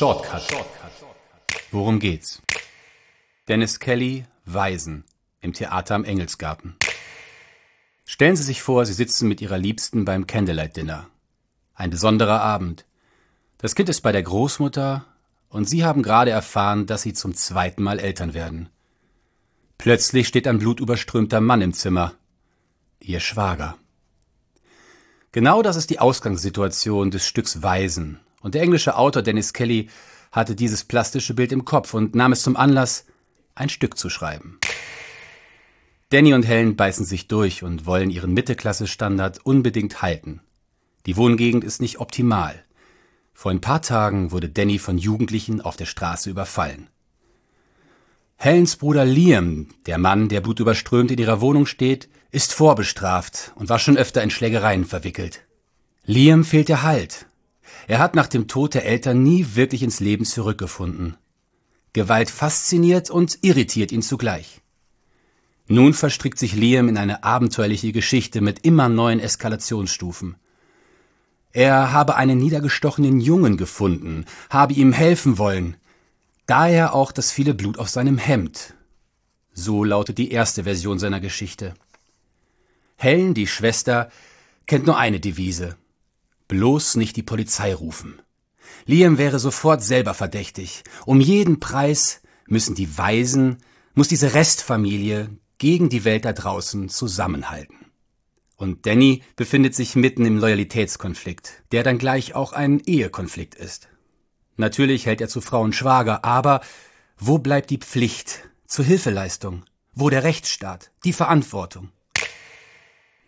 Shortcut. 0.00 0.42
Worum 1.72 2.00
geht's? 2.00 2.40
Dennis 3.48 3.80
Kelly, 3.80 4.24
Waisen, 4.46 5.04
im 5.42 5.52
Theater 5.52 5.94
am 5.94 6.04
Engelsgarten. 6.04 6.74
Stellen 8.06 8.34
Sie 8.34 8.42
sich 8.42 8.62
vor, 8.62 8.86
Sie 8.86 8.94
sitzen 8.94 9.28
mit 9.28 9.42
Ihrer 9.42 9.58
Liebsten 9.58 10.06
beim 10.06 10.26
Candlelight 10.26 10.74
Dinner. 10.74 11.10
Ein 11.74 11.90
besonderer 11.90 12.40
Abend. 12.40 12.86
Das 13.58 13.74
Kind 13.74 13.90
ist 13.90 14.00
bei 14.00 14.10
der 14.10 14.22
Großmutter 14.22 15.04
und 15.50 15.68
Sie 15.68 15.84
haben 15.84 16.02
gerade 16.02 16.30
erfahren, 16.30 16.86
dass 16.86 17.02
Sie 17.02 17.12
zum 17.12 17.34
zweiten 17.34 17.82
Mal 17.82 17.98
Eltern 17.98 18.32
werden. 18.32 18.70
Plötzlich 19.76 20.28
steht 20.28 20.46
ein 20.46 20.60
blutüberströmter 20.60 21.42
Mann 21.42 21.60
im 21.60 21.74
Zimmer. 21.74 22.14
Ihr 23.00 23.20
Schwager. 23.20 23.76
Genau 25.32 25.60
das 25.60 25.76
ist 25.76 25.90
die 25.90 25.98
Ausgangssituation 25.98 27.10
des 27.10 27.26
Stücks 27.26 27.62
Waisen. 27.62 28.18
Und 28.40 28.54
der 28.54 28.62
englische 28.62 28.96
Autor 28.96 29.22
Dennis 29.22 29.52
Kelly 29.52 29.88
hatte 30.32 30.54
dieses 30.54 30.84
plastische 30.84 31.34
Bild 31.34 31.52
im 31.52 31.64
Kopf 31.64 31.94
und 31.94 32.14
nahm 32.14 32.32
es 32.32 32.42
zum 32.42 32.56
Anlass, 32.56 33.06
ein 33.54 33.68
Stück 33.68 33.98
zu 33.98 34.08
schreiben. 34.08 34.58
Danny 36.08 36.34
und 36.34 36.42
Helen 36.42 36.74
beißen 36.74 37.04
sich 37.04 37.28
durch 37.28 37.62
und 37.62 37.86
wollen 37.86 38.10
ihren 38.10 38.32
Mittelklasse-Standard 38.32 39.44
unbedingt 39.44 40.02
halten. 40.02 40.40
Die 41.06 41.16
Wohngegend 41.16 41.62
ist 41.62 41.80
nicht 41.80 42.00
optimal. 42.00 42.64
Vor 43.32 43.52
ein 43.52 43.60
paar 43.60 43.80
Tagen 43.80 44.32
wurde 44.32 44.48
Danny 44.48 44.78
von 44.78 44.98
Jugendlichen 44.98 45.60
auf 45.60 45.76
der 45.76 45.86
Straße 45.86 46.28
überfallen. 46.28 46.88
Helens 48.36 48.76
Bruder 48.76 49.04
Liam, 49.04 49.68
der 49.86 49.98
Mann, 49.98 50.28
der 50.28 50.40
blutüberströmt 50.40 51.10
in 51.10 51.18
ihrer 51.18 51.40
Wohnung 51.40 51.66
steht, 51.66 52.08
ist 52.30 52.52
vorbestraft 52.54 53.52
und 53.54 53.68
war 53.68 53.78
schon 53.78 53.96
öfter 53.96 54.22
in 54.22 54.30
Schlägereien 54.30 54.84
verwickelt. 54.84 55.44
Liam 56.04 56.44
fehlt 56.44 56.68
der 56.68 56.82
Halt. 56.82 57.26
Er 57.90 57.98
hat 57.98 58.14
nach 58.14 58.28
dem 58.28 58.46
Tod 58.46 58.74
der 58.74 58.84
Eltern 58.86 59.24
nie 59.24 59.56
wirklich 59.56 59.82
ins 59.82 59.98
Leben 59.98 60.24
zurückgefunden. 60.24 61.16
Gewalt 61.92 62.30
fasziniert 62.30 63.10
und 63.10 63.40
irritiert 63.42 63.90
ihn 63.90 64.00
zugleich. 64.00 64.60
Nun 65.66 65.92
verstrickt 65.92 66.38
sich 66.38 66.54
Liam 66.54 66.88
in 66.88 66.96
eine 66.96 67.24
abenteuerliche 67.24 67.90
Geschichte 67.90 68.42
mit 68.42 68.64
immer 68.64 68.88
neuen 68.88 69.18
Eskalationsstufen. 69.18 70.36
Er 71.50 71.92
habe 71.92 72.14
einen 72.14 72.38
niedergestochenen 72.38 73.18
Jungen 73.18 73.56
gefunden, 73.56 74.24
habe 74.50 74.74
ihm 74.74 74.92
helfen 74.92 75.36
wollen, 75.36 75.76
daher 76.46 76.94
auch 76.94 77.10
das 77.10 77.32
viele 77.32 77.54
Blut 77.54 77.76
auf 77.76 77.88
seinem 77.88 78.18
Hemd. 78.18 78.74
So 79.52 79.82
lautet 79.82 80.18
die 80.18 80.30
erste 80.30 80.62
Version 80.62 81.00
seiner 81.00 81.18
Geschichte. 81.18 81.74
Helen, 82.94 83.34
die 83.34 83.48
Schwester, 83.48 84.12
kennt 84.68 84.86
nur 84.86 84.96
eine 84.96 85.18
Devise. 85.18 85.76
Bloß 86.50 86.96
nicht 86.96 87.14
die 87.14 87.22
Polizei 87.22 87.72
rufen. 87.72 88.20
Liam 88.84 89.18
wäre 89.18 89.38
sofort 89.38 89.84
selber 89.84 90.14
verdächtig. 90.14 90.82
Um 91.06 91.20
jeden 91.20 91.60
Preis 91.60 92.22
müssen 92.48 92.74
die 92.74 92.98
Weisen, 92.98 93.58
muss 93.94 94.08
diese 94.08 94.34
Restfamilie 94.34 95.30
gegen 95.58 95.88
die 95.88 96.04
Welt 96.04 96.24
da 96.24 96.32
draußen 96.32 96.88
zusammenhalten. 96.88 97.76
Und 98.56 98.84
Danny 98.84 99.22
befindet 99.36 99.76
sich 99.76 99.94
mitten 99.94 100.24
im 100.24 100.38
Loyalitätskonflikt, 100.38 101.62
der 101.70 101.84
dann 101.84 101.98
gleich 101.98 102.34
auch 102.34 102.52
ein 102.52 102.80
Ehekonflikt 102.80 103.54
ist. 103.54 103.88
Natürlich 104.56 105.06
hält 105.06 105.20
er 105.20 105.28
zu 105.28 105.40
Frauen 105.40 105.72
Schwager, 105.72 106.24
aber 106.24 106.62
wo 107.16 107.38
bleibt 107.38 107.70
die 107.70 107.78
Pflicht 107.78 108.50
zur 108.66 108.84
Hilfeleistung? 108.84 109.62
Wo 109.94 110.10
der 110.10 110.24
Rechtsstaat? 110.24 110.90
Die 111.04 111.12
Verantwortung? 111.12 111.90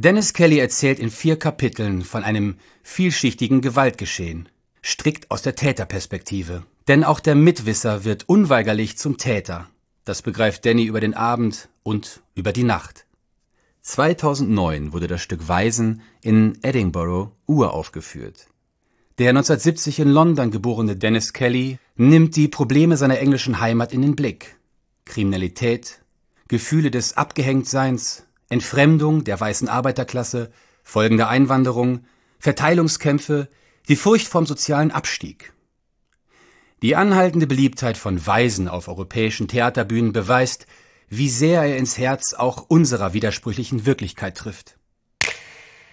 Dennis 0.00 0.32
Kelly 0.32 0.60
erzählt 0.60 1.00
in 1.00 1.10
vier 1.10 1.40
Kapiteln 1.40 2.02
von 2.02 2.22
einem 2.22 2.54
vielschichtigen 2.84 3.60
Gewaltgeschehen, 3.60 4.48
strikt 4.80 5.28
aus 5.28 5.42
der 5.42 5.56
Täterperspektive. 5.56 6.62
Denn 6.86 7.02
auch 7.02 7.18
der 7.18 7.34
Mitwisser 7.34 8.04
wird 8.04 8.28
unweigerlich 8.28 8.96
zum 8.96 9.18
Täter. 9.18 9.68
Das 10.04 10.22
begreift 10.22 10.64
Danny 10.64 10.84
über 10.84 11.00
den 11.00 11.14
Abend 11.14 11.68
und 11.82 12.22
über 12.36 12.52
die 12.52 12.62
Nacht. 12.62 13.06
2009 13.82 14.92
wurde 14.92 15.08
das 15.08 15.20
Stück 15.20 15.48
Waisen 15.48 16.02
in 16.22 16.58
Edinburgh 16.62 17.32
uraufgeführt. 17.46 18.46
Der 19.18 19.30
1970 19.30 19.98
in 19.98 20.10
London 20.10 20.52
geborene 20.52 20.94
Dennis 20.94 21.32
Kelly 21.32 21.80
nimmt 21.96 22.36
die 22.36 22.46
Probleme 22.46 22.96
seiner 22.96 23.18
englischen 23.18 23.58
Heimat 23.58 23.92
in 23.92 24.02
den 24.02 24.14
Blick. 24.14 24.58
Kriminalität, 25.06 26.02
Gefühle 26.46 26.92
des 26.92 27.16
Abgehängtseins, 27.16 28.27
Entfremdung 28.48 29.24
der 29.24 29.38
weißen 29.38 29.68
Arbeiterklasse, 29.68 30.50
folgende 30.82 31.28
Einwanderung, 31.28 32.04
Verteilungskämpfe, 32.38 33.48
die 33.88 33.96
Furcht 33.96 34.28
vom 34.28 34.46
sozialen 34.46 34.90
Abstieg. 34.90 35.52
Die 36.82 36.94
anhaltende 36.94 37.46
Beliebtheit 37.46 37.96
von 37.96 38.24
Weisen 38.24 38.68
auf 38.68 38.88
europäischen 38.88 39.48
Theaterbühnen 39.48 40.12
beweist, 40.12 40.66
wie 41.08 41.28
sehr 41.28 41.62
er 41.62 41.76
ins 41.76 41.98
Herz 41.98 42.34
auch 42.34 42.66
unserer 42.68 43.12
widersprüchlichen 43.12 43.86
Wirklichkeit 43.86 44.36
trifft. 44.36 44.78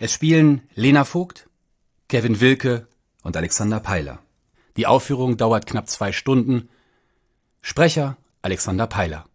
Es 0.00 0.12
spielen 0.12 0.62
Lena 0.74 1.04
Vogt, 1.04 1.48
Kevin 2.08 2.40
Wilke 2.40 2.88
und 3.22 3.36
Alexander 3.36 3.78
Peiler. 3.78 4.18
Die 4.76 4.86
Aufführung 4.86 5.36
dauert 5.36 5.66
knapp 5.66 5.88
zwei 5.88 6.12
Stunden. 6.12 6.68
Sprecher 7.60 8.16
Alexander 8.40 8.86
Peiler. 8.86 9.26